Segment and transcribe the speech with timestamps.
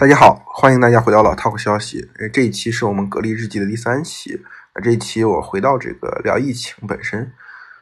[0.00, 2.10] 大家好，欢迎大家回到老 Talk 消息。
[2.18, 4.42] 呃，这一期是我们格力日记的第三期。
[4.74, 7.30] 那这一期我回到这个聊疫情本身。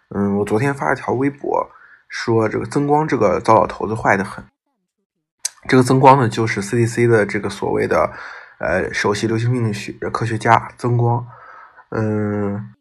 [0.08, 1.70] 嗯，我昨天发了条微博，
[2.08, 4.44] 说这个增光这个糟老头子坏得很。
[5.68, 8.12] 这个增光呢，就是 CDC 的这个所谓的
[8.58, 11.24] 呃首席流行病学科学家增光。
[11.90, 12.74] 嗯，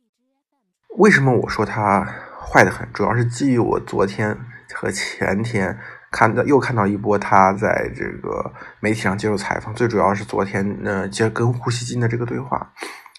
[0.97, 2.11] 为什么我说他
[2.43, 2.91] 坏得很？
[2.91, 4.35] 主要是基于我昨天
[4.73, 5.77] 和前天。
[6.09, 12.71] 看到又看到一波他在这个媒体上接受采访，最主要是昨天呢接跟呼吸机的这个对话，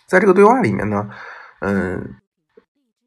[0.07, 1.11] 在这个对话里面呢，
[1.61, 2.15] 嗯，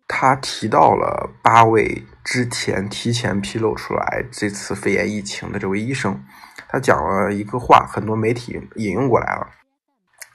[0.07, 6.23] 他提到了八位之前提前披露出来这次肺炎疫情的这位医生，
[6.67, 9.47] 他讲了一个话，很多媒体引用过来了，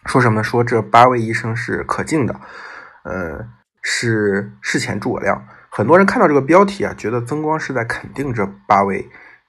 [0.07, 0.43] 说什么？
[0.43, 2.41] 说这八位医生是可敬的，
[3.05, 3.47] 呃，
[3.81, 5.47] 是事前诸葛亮。
[5.71, 9.09] 很多人看到这个标题啊，觉得曾光是在肯定这八位。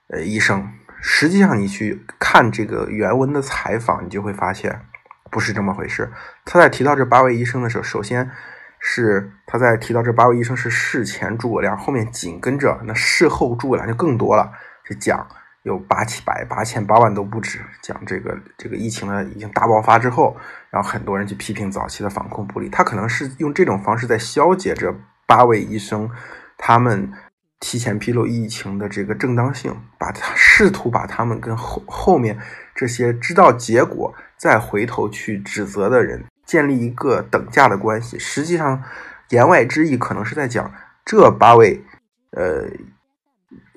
[0.09, 0.71] 呃，医生，
[1.01, 4.85] 实际上你去看这个原文的采访，你就会发现
[5.29, 6.09] 不是这么回事。
[6.45, 8.31] 他在提到这八位医生的时候，首先
[8.79, 14.49] 是他在提到这八位医生是事前诸葛亮，后面紧跟着那事后诸葛亮就更多了，
[14.85, 15.27] 是讲
[15.63, 20.37] 有八七百八千八万都不止，讲这个这个疫情呢已经大爆发之后，
[20.69, 26.09] 然后很多人去批评早期的防控不力，他可能是用这种方式在消解这八位医生
[26.57, 27.11] 他们。
[27.59, 32.37] 提前披露疫情的这个正当性，把他试图把他们跟后后面
[32.75, 38.19] 这些知道结果再回头去指责的人建立一个等价的关系。
[38.19, 38.83] 实际上，
[39.29, 40.71] 言外之意可能是在讲
[41.03, 41.83] 这八位
[42.31, 42.67] 呃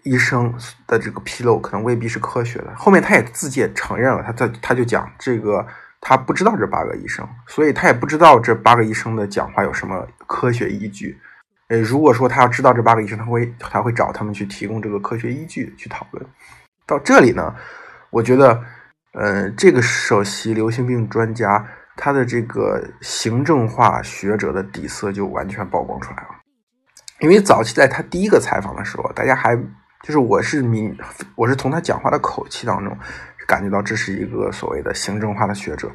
[0.03, 0.55] 医生
[0.87, 2.75] 的这个披露可能未必是科学的。
[2.77, 5.67] 后面他也自己也承认了，他他他就讲这个
[6.03, 11.19] 他不知道这八个医生，所以他也不知道这八个医生的讲话有什么科学依据。
[11.71, 16.27] 呃，如果说他要知道这八个医生，他会他会找他们去提供这个科学依据去讨论。
[16.85, 17.55] 到这里呢，
[18.11, 18.61] 我觉得，
[19.13, 21.65] 呃，这个首席流行病专家
[21.97, 26.31] 他的这个行政化学者的底色就完全曝光出来了。
[27.21, 29.55] 因为早期在他第一个采访的时候，大家还
[30.03, 30.93] 就是我是明
[31.37, 32.99] 我是从他讲话的口气当中
[33.47, 35.89] 感觉到这是一个所谓的行政化的学者。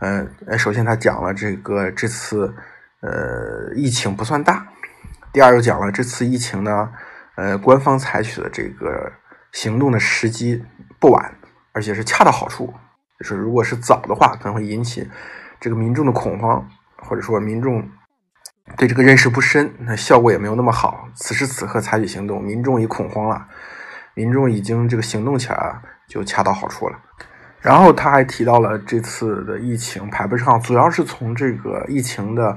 [0.00, 2.52] 嗯，首先他讲了这个这次
[3.00, 4.66] 呃疫情不算大。
[5.34, 6.92] 第二又讲了这次疫情呢，
[7.34, 9.10] 呃，官方采取的这个
[9.50, 10.64] 行动的时机
[11.00, 11.34] 不晚，
[11.72, 12.72] 而且是恰到好处。
[13.18, 15.10] 就是如果是早的话，可能会引起
[15.58, 16.64] 这个民众的恐慌，
[16.98, 17.84] 或者说民众
[18.76, 21.08] 对这个认识不深，那效果也没有那么好。
[21.16, 23.48] 此时此刻采取行动，民众已恐慌了，
[24.14, 26.96] 民众已经这个行动起来了，就恰到好处了。
[27.60, 32.56] 然后他还提到了这次的疫情排不上，主要是从这个疫情的。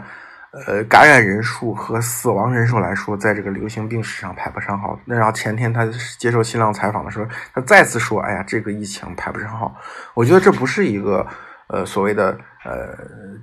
[0.52, 5.00] 呃，感染人数和死亡人数来说，在这个流行病史上排不上号。
[5.06, 5.86] 那然后前天他
[6.18, 9.76] 接受新浪采访的时候，他再次说：“哎呀，这个疫情排不上号。”
[10.16, 11.26] 我觉得这不是一个
[11.68, 12.98] 呃所谓的呃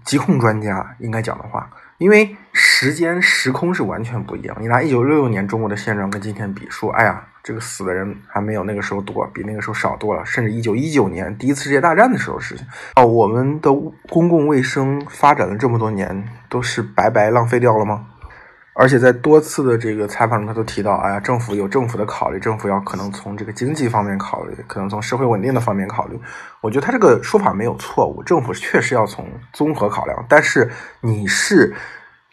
[0.05, 1.71] 疾控专家应该讲的话。
[1.99, 4.57] 因为时间时空是完全不一样。
[4.61, 10.25] 你拿一九六六年中国的现状跟今天比，说哎呀，这个死的人还没有那个时候多，比那个时候少多了。
[10.25, 12.67] 甚至一九一九年第一次世界大战的时候事情
[12.97, 13.71] 哦，我们的
[14.09, 18.07] 公共卫生发展了这么多年，都是白白浪费掉了吗？
[18.77, 26.19] 而且在多次的这个采访中，他都提到，哎呀，政府有政府的考虑，政府要可能从这个经济方面考虑，可能从社会稳定的方面考虑。
[26.63, 30.27] 我觉得他这个说法没有错误，政府确实要从综合考量。
[30.29, 30.69] 但是
[31.03, 31.73] 你是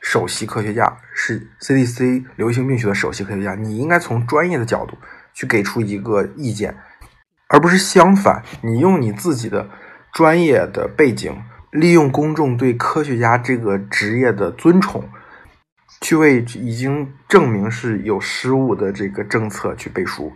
[0.01, 4.97] 首席科学家，是 CDC 流行病学的首席科学家，你应该从专业的角度
[5.33, 6.75] 去给出一个意见，
[7.47, 9.69] 而不是相反，你用你自己的
[10.11, 11.41] 专业的背景，
[11.71, 15.07] 利用公众对科学家这个职业的尊崇。
[15.99, 20.33] 去为已经证明是有失误的这个政策去背书，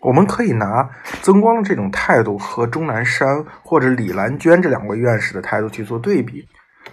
[0.00, 0.90] 我们可以拿
[1.22, 6.48] 曾光的这种态度和钟南山或者李兰娟这两位院士的态度去做对比。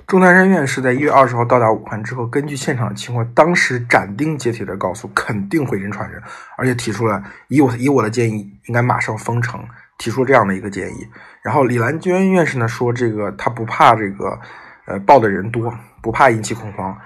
[0.09, 6.19] 钟南山院士在一月二十号到达武汉之后，根据现场的情况，当时斩钉截铁的告诉肯定会人传人，
[6.57, 9.63] 而且提出了以我以我的建议，应该马上封城，
[9.99, 11.07] 提出这样的一个建议。
[11.43, 14.39] 然后李兰娟院士呢说，这个他不怕这个
[14.87, 15.71] 呃报的人多，
[16.01, 16.97] 不怕引起恐慌。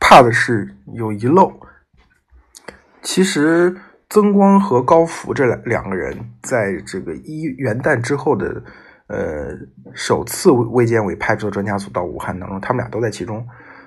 [0.00, 1.52] 怕的是有遗漏。
[3.02, 3.76] 其实，
[4.08, 8.62] 曾光和高福这两两个人，在这个一元旦之后的，
[9.08, 9.56] 呃，
[9.94, 13.46] 首次卫健委派出的专家组到武汉当中，他们俩都在其中。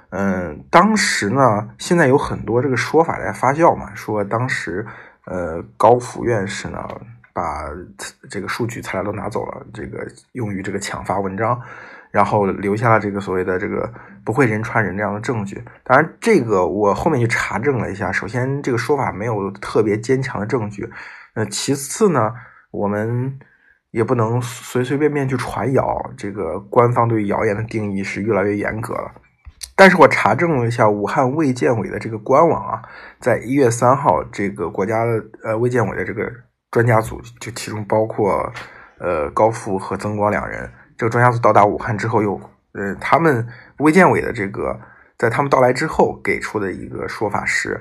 [0.09, 4.85] 嗯，当时呢，现在有很多这个说法在发酵嘛，说当时，
[5.25, 6.87] 呃，高福院士呢，
[7.33, 7.65] 把
[8.29, 11.61] 这个数据材料都拿走了，这个用于这个抢发文章。
[12.11, 13.87] 然后留下了这个所谓的这个
[14.25, 15.63] 不会人传人这样的证据。
[15.83, 18.11] 当然，这个我后面去查证了一下。
[18.11, 20.91] 首先，这个说法没有特别坚强的证据。
[21.35, 22.33] 呃，其次呢，
[22.71, 23.37] 我们
[23.91, 26.11] 也不能随随便便去传谣。
[26.17, 29.11] 这个官方对谣言的定义是越来越严格了。
[29.75, 32.81] 但是我查证了一下武汉卫健委的这个官网啊，
[33.19, 35.05] 在一月三号，这个国家
[35.43, 36.29] 呃卫健委的这个
[36.69, 38.51] 专家组，就其中包括
[38.99, 42.39] 呃高富和曾光两人，这个专家组到达武汉之后，又
[42.73, 43.47] 呃他们
[43.77, 44.77] 卫健委的这个
[45.17, 47.79] 在他们到来之后给出的一个说法是，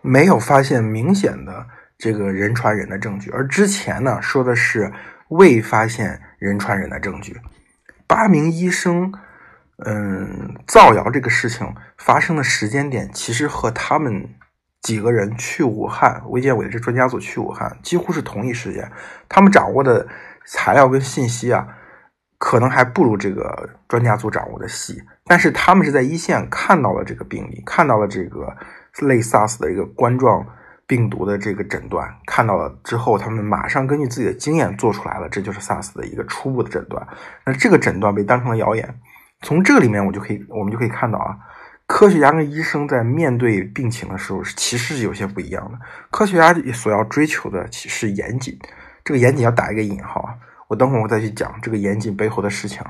[0.00, 1.66] 没有发现明显的
[1.98, 4.92] 这个人传人的证据，而之前呢说的是
[5.32, 7.40] 未发现人传人的证据，
[8.06, 9.12] 八名医生。
[9.84, 14.28] 嗯，造谣这个事情发生的时间点，其实和他们
[14.80, 18.88] 几个人去武汉，卫健委这专家组去武汉几乎是同一时间。
[19.28, 20.06] 他们掌握的
[20.46, 21.66] 材料跟信息啊，
[22.38, 25.02] 可能还不如这个专家组掌握的细。
[25.24, 28.56] 但是他们是在一线看到了这个病例，看到了这个
[29.00, 30.46] 类 SARS 的一个冠状
[30.86, 37.06] 病毒的这个诊断，看到了之后，他们马上根据自己的经验做出来了，这就是 SARS 的一个初步的诊断。
[37.46, 38.94] 那这个诊断被当成了谣言。
[39.40, 41.36] 从这里面，我就可以，我们就可以看到啊，
[41.86, 45.78] 科学家跟医生在面对病情的时候，其实是有些不一样的。
[46.10, 48.58] 科学家所要追求的其实是严谨，
[49.04, 50.34] 这个严谨要打一个引号啊。
[50.68, 52.80] 我等会儿我再去讲这个严谨背后的事情。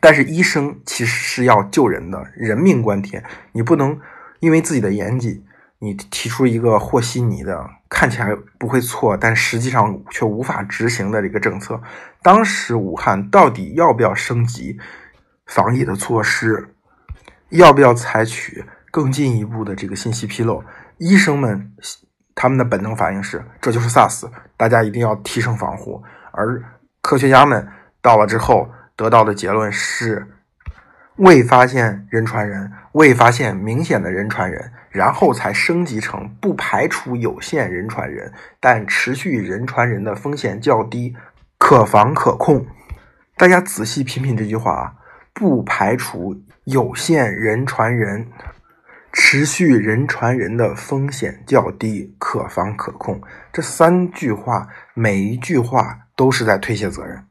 [0.00, 3.98] 但是医生其实是要救人的，人命关天，你不能
[4.40, 5.42] 因为自己的严谨，
[5.80, 11.80] 你提出一个和稀泥的，看起来不会错，但实际上却无法执行的这个政策。
[12.22, 14.78] 当时武汉到底要不要升级？
[15.46, 16.74] 防疫的措施
[17.48, 20.62] 要不要采取更进一步的这个信息披露？
[20.98, 21.72] 医生们
[22.34, 26.02] 他们的本能反应是这就是 SARS，大家一定要提升防护。
[26.32, 26.62] 而
[27.00, 27.66] 科学家们
[28.02, 30.26] 到了之后得到的结论是
[31.16, 41.14] 未发现人传人，未发现明显的人传人，然后才升级成不排除有限人传人，但持续人传人的风险较低，
[41.56, 42.66] 可防可控。
[43.36, 44.94] 大家仔细品品这句话啊。
[45.34, 46.34] 不排除
[46.64, 48.26] 有限人传人，
[49.12, 53.20] 持续人传人的风险较低，可防可控。
[53.52, 57.24] 这三句话，每一句话都是在推卸责任。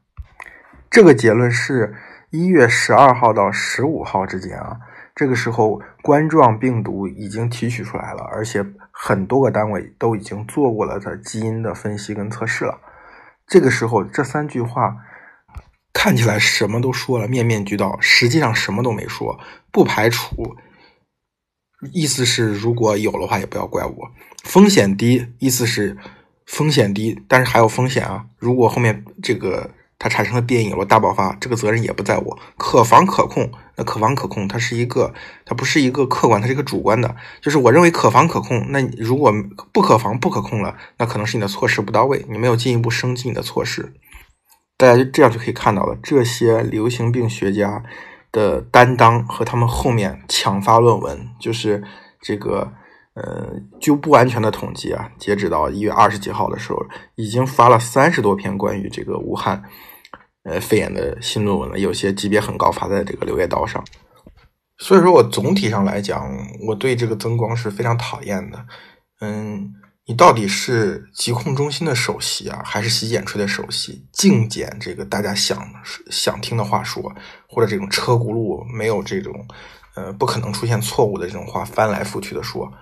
[0.88, 1.94] 这个结论是
[2.30, 4.78] 一月十二号到十五号之间啊，
[5.18, 12.78] 这个时候冠状病毒已经提取出来了，而且很多个单位都已经做过了它基因的分析跟测试了。
[13.48, 14.96] 这个时候，这三句话。
[15.90, 19.36] 看起来什么都说了，面面俱到，实际上什么都没说。
[19.72, 20.54] 不排除，
[21.92, 23.92] 意思是如果有的话，也不要怪我。
[24.44, 25.96] 风险低，意思是
[26.46, 28.26] 风险低，但是还有风险啊。
[28.36, 29.68] 如果后面这个
[29.98, 32.38] 它产生了变异了大爆发，这个责任也不在我。
[32.56, 35.14] 可防可控，那可防可控，它是一个，
[35.46, 37.14] 它不是一个客观，它是一个主观的。
[37.40, 39.32] 就是我认为可防可控，那如果
[39.72, 43.94] 不可防不可控了，那可能是你的措施不到位，你没有进一步升级你的措施。
[44.76, 47.82] 大家就这样就可以看到了，这些流行病学家
[48.32, 51.82] 的担当和他们后面抢发论文，就是
[52.20, 52.72] 这个
[53.14, 53.48] 呃，
[53.80, 56.84] 就不完全的统计啊，截止到一月二十几号的时候，
[57.16, 59.62] 已经发了三十多篇关于这个武汉
[60.48, 63.84] 呃肺炎的新论文了，有些级别很高，发在这个《柳叶刀》上。
[64.78, 66.28] 所以说我总体上来讲，
[66.66, 68.66] 我对这个增光是非常讨厌的，
[69.20, 69.74] 嗯。
[70.10, 74.06] 你到底是疾控中心的首席啊，还是洗剪吹的首席？
[74.10, 75.62] 净捡这个大家想
[76.10, 77.14] 想听的话说，
[77.46, 79.46] 或者这种车轱辘没有这种
[79.96, 82.72] 呃不可能出现错误的这种话翻来覆去的说。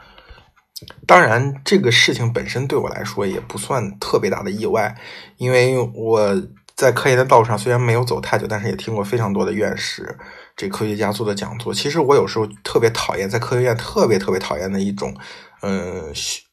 [1.05, 4.97] 当然，这个事情本身对我来说也不算特别大的意外，
[5.37, 6.33] 因为我
[6.77, 10.17] 在科研的道路上虽然没有走太久，但是也听过非常多的院士、
[10.55, 11.75] 这科学家做的讲座。
[11.75, 15.15] 其实我有时候特别讨厌在科学院特别特别讨厌的一种，
[15.63, 16.13] 嗯。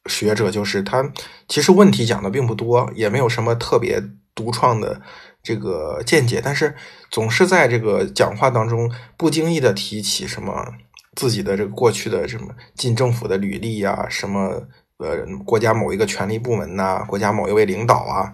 [0.10, 1.14] 学者就是他，
[1.48, 4.04] 其实问题讲的并不多，也没有什么特别
[4.36, 5.02] 独创的
[5.42, 6.76] 这个见解，但是
[7.10, 10.74] 总是在这个讲话当中不经意的提起什么
[11.16, 14.62] 自己的这个过去的什么进政府的履历呀，什么
[14.98, 18.34] 呃国家某一个权力部门呐，国家某一位领导啊，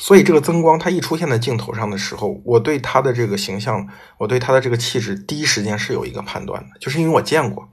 [0.00, 7.68] 所以这个曾光他一出现在镜头上的时候，我对他的这个形象，我对他的这个气质，第一时间是有一个判断的，就是因为我见过。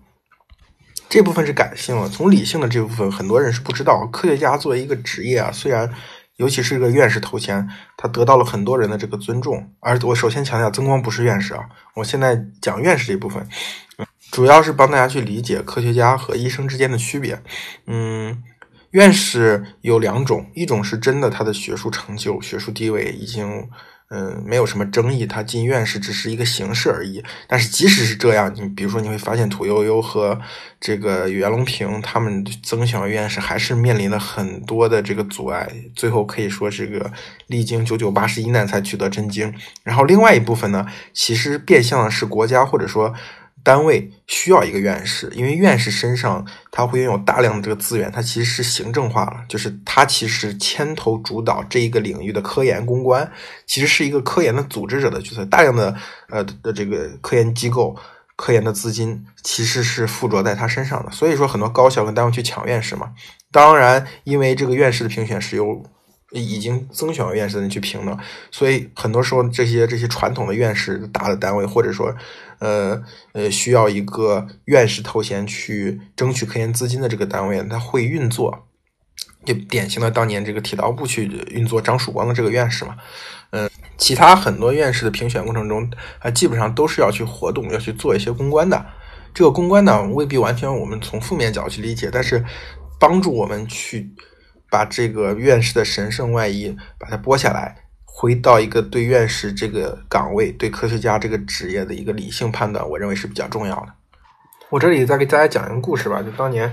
[1.07, 4.05] 这部分是感性了，从理性的这部分，很多人是不知道。
[4.07, 5.89] 科学家作为一个职业啊，虽然
[6.35, 7.65] 尤其是一个院士头衔，
[7.95, 9.71] 他得到了很多人的这个尊重。
[9.79, 11.63] 而我首先强调，曾光不是院士啊。
[11.95, 13.47] 我现在讲院士这部分，
[14.31, 17.41] 主要是帮大家去理解科学家和医生之间的区别。
[17.85, 18.43] 嗯，
[18.91, 23.69] 院士有两种，一种是真的他的学术成就、学术地位已经。
[24.09, 27.21] 嗯，没有什么争议，他进院士只是一个形式而已。
[27.45, 30.39] 但是即使是这样，你比如说你会发现，屠呦呦和
[30.79, 37.11] 这个袁隆平他们增选院士还是面临了很多的这个阻碍，最后可以说这个
[37.47, 39.53] 历经九九八十一难才取得真经。
[39.83, 43.13] 然后另外一部分呢，其实变相的是国家或者说。
[43.63, 53.29] 单位需要一个院士，因为院士身上他会拥有大量的这个资源，他其实是行政化了，就是他其实牵头主导这一个领域的科研攻关，
[53.65, 55.43] 其实是一个科研的组织者的角色。
[55.45, 55.93] 大量的
[56.29, 57.93] 呃的这个科研机构、
[58.37, 63.11] 科研的资金其实是附着在他身上的，所以说很多高校跟单位去抢院士嘛。
[63.51, 65.83] 当然，因为这个院士的评选是由
[66.31, 68.17] 已经增选院士的人去评的，
[68.51, 72.15] 所以很多时候这些这些传统的院士大的单位或者说。
[72.59, 72.99] 呃
[73.33, 78.65] 呃，需要一个院士头衔去争取科研资金的这个单位，他会运作，
[79.45, 82.95] 就典型的当年这个铁道部去运作张曙光的这个院士嘛。
[83.51, 88.83] 嗯，其他很多院士的评选过程中，啊，基本上都是要去活动，要去做一些公关的。
[89.35, 92.43] 这个公关呢，未必完全我们从负面角度去理解，但是
[92.99, 94.09] 帮助我们去
[94.77, 97.83] 把这个院士的神圣外衣把它剥下来。
[98.05, 103.87] 回到一个对院士这个岗位、对科学家这个职业的一个理性判断，我认为是比较重要的。
[104.69, 106.71] 我这里再给大家讲一个故事吧，就当年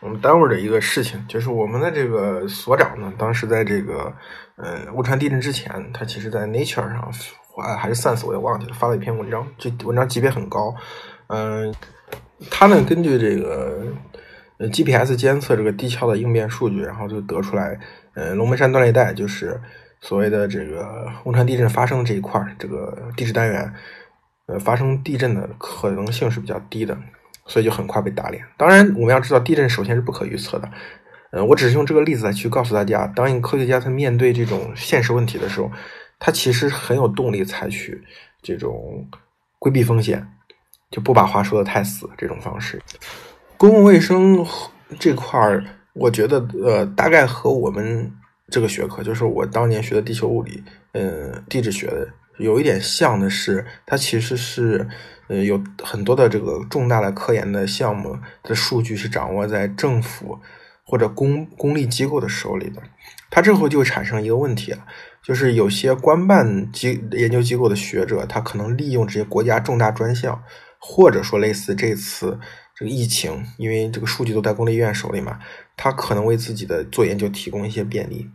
[0.00, 4.12] 我们单位的一个事情，就是我们的这个所长呢，当时在这个
[4.56, 7.10] 呃汶川地震之前，他其实在 Nature 上
[7.56, 10.74] 啊还是 Science 我也忘记了，发了一篇文章，这文章级别很高。
[11.28, 11.74] 嗯，
[12.50, 13.82] 他呢根据这个
[14.58, 17.78] 呃 GPS 监测这个地壳的应变数据，然后就得出来，
[18.14, 19.60] 呃龙门山断裂带就是。
[20.02, 23.72] 所谓的这个汶川地震发生这一块这个地质单元，
[24.46, 26.96] 呃，发生地震的可能性是比较低的，
[27.46, 28.44] 所以就很快被打脸。
[28.58, 30.70] 当然，我们要知道，地震首先是不可预测的。
[31.32, 35.72] 呃，我只是用这个例子来去告诉大家，当一个科学家他面对这种现实问题的时候，
[36.20, 38.04] 他其实很有动力采取
[38.42, 39.08] 这种
[39.58, 40.24] 规避风险，
[40.90, 42.80] 就不把话说的太死这种方式。
[43.56, 44.44] 公共卫生
[44.98, 48.12] 这块儿，我觉得呃，大概和我们。
[48.48, 52.06] 这个学科就是我当年学的地球物理，嗯，地质学的，
[52.38, 54.88] 有一点像的是，它其实是，
[55.26, 60.38] 呃，有很多的这个重大的科研的项目的数据是掌握在政府
[60.84, 62.80] 或者公公立机构的手里的，
[63.28, 64.86] 它这会就产生一个问题啊，
[65.24, 70.40] 就是有些官办机研究机构的学者，他可能利用这些国家重大专项，
[70.78, 72.38] 或者说类似这次
[72.76, 75.40] 这个疫情，因为这个数据都在公立医院手里嘛。
[75.76, 78.30] 他可能为自己的做研究提供一些便利。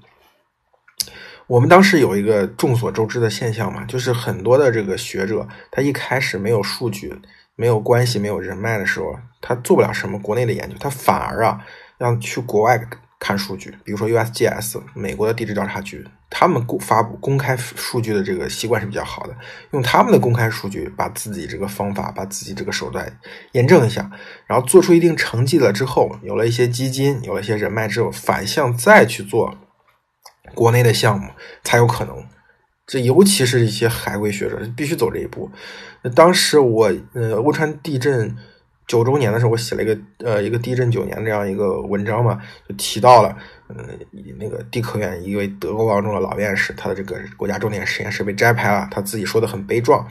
[1.47, 7.21] 我们当时有一个众所周知的现象嘛，就是很多的这个学者，他一开始没有数据、
[7.55, 11.65] 没有关系、没有人脉的时候，他做不了什么国内的研究，他反而啊
[11.99, 12.79] 要去国外。
[13.23, 16.03] 看数据，比如说 USGS 美国的地质调查局，
[16.41, 19.37] 他们公发布公开数据的这个习惯是比较好的，
[19.73, 23.15] 用他们的公开数据把自己这个方法，把自己这个手段
[23.51, 24.09] 验证一下，
[24.47, 29.55] 然后做出一定成绩了之后，有了一些基金，有了一些人脉之后，反向再去做
[30.55, 31.29] 国内的项目
[31.63, 32.25] 才有可能。
[32.87, 35.51] 这尤其是一些海归学者必须走这一步。
[36.15, 38.35] 当时我呃汶川地震。
[38.87, 43.35] 九周年的时候，我写了一个呃一个地震九年这样一个文章嘛，就提到了，
[43.69, 43.75] 嗯，
[44.37, 50.05] 那个地科院一位德高望重的老院士，他的这个国家重点实验室被摘牌了，他自己说的很悲壮。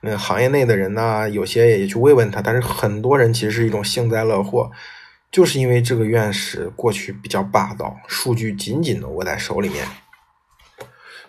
[0.00, 4.70] 那行业内的人呢，有些也去慰问他，但是很多人其实是一种幸灾乐祸，
[5.30, 9.84] 就是因为这个院士过去比较霸道，数据紧紧的握在手里面。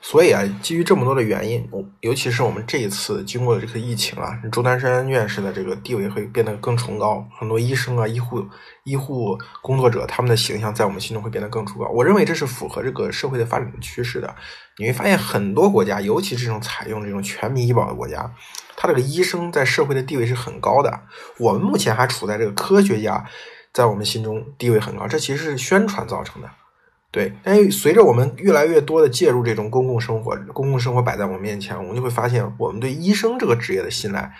[0.01, 1.67] 所以啊，基于这么多的原因，
[2.01, 7.25] 尤其是我们这一次经过的这个疫情啊，钟南山院士的这个地位会变得更崇高。
[7.37, 8.45] 很多医生啊、医护、
[8.83, 11.89] 医护工作者，他们的形象在我们心中会变得更崇高。
[11.89, 14.33] 我认为这是符合这个社会的发展趋势的。
[14.77, 18.31] 你会发现，很多国家，尤其这种采用这种全民医保的国家，
[18.75, 21.01] 他这个医生在社会的地位是很高的。
[21.39, 23.25] 我们目前还处在这个科学家
[23.73, 26.49] 在我们心中地位很高，这其实是宣传造成的。
[27.17, 34.31] 对，但随着我们越来越多的介入这种公共生活，公共生活摆在我们面前，我们就会发现，我们对医生这个职业的信赖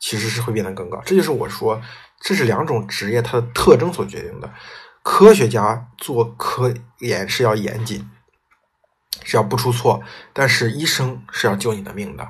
[0.00, 0.98] 其实是会变得更高。
[1.04, 1.78] 这就是我说，
[2.22, 4.50] 这是两种职业它的特征所决定的。
[5.02, 8.08] 科学家做科研是要严谨，
[9.22, 12.26] 是要不出错，但是医生是要救你的命的。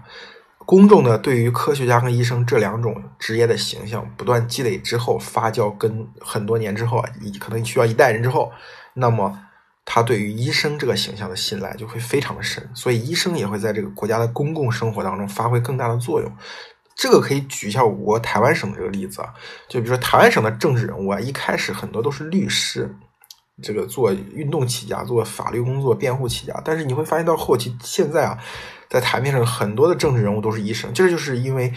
[0.66, 8.50] 公众的对于科学家和医生这两种职业的形象不断积累之后，发酵跟很多年之后啊，可能需要一代人之后，
[8.94, 9.38] 那么。
[9.94, 16.32] 他对于医生这个形象的信赖就会非常的深，所以医生也会在这个国家的公共生活当中发挥更大的作用。
[16.96, 19.28] 这个可以举一下我国台湾省的这个例子啊，
[19.68, 22.90] 就比如说台湾省的政治人物啊，一开始很多都是律师，
[23.62, 26.58] 这个做运动起家，做法律工作辩护起家。
[26.64, 28.38] 但是你会发现到后期，现在啊，
[28.88, 31.70] 在台面上很多的政治人物都是医生，这就是因为。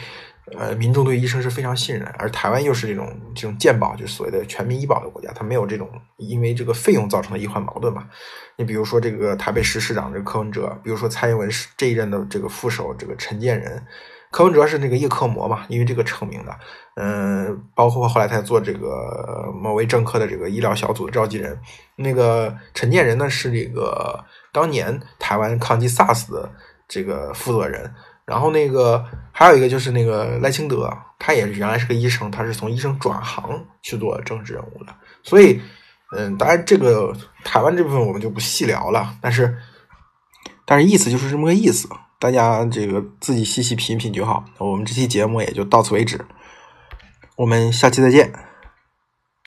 [0.54, 8.08] 呃，民众对医生是非常信任，而台湾又是这种这种健保，就是所谓的全民医保的国家，它没有这种因为这个费用造成的医患矛盾嘛。
[8.56, 13.84] 你比如说这个台北市市长这个柯文哲，比如说蔡英文是这一任的这个副手这个陈建仁，
[14.30, 16.56] 柯文哲是那个叶克膜嘛，因为这个成名的。
[16.96, 21.60] 嗯，包括后来他做这个某位政客的这个医疗小组的召集人，
[21.96, 24.24] 那个陈建仁呢是这个
[24.54, 26.52] 当年台湾抗击 SARS 的
[26.88, 27.92] 这个负责人。
[28.26, 34.94] 然后那个还有一个就是那个赖清德，他也是原来是个医生，他是从医生转行去做政治人物的。
[35.24, 35.62] 所以，
[36.16, 39.16] 嗯，当然这个台湾这部分我们就不细聊了。
[39.22, 39.56] 但是，
[40.66, 41.88] 但是意思就是这么个意思，
[42.20, 44.44] 大家这个自己细细品品就好。
[44.58, 46.26] 我们这期节目也就到此为止，
[47.36, 48.32] 我们下期再见。